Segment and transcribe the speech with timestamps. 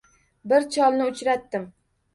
[0.53, 1.73] Bir cholni uchratdim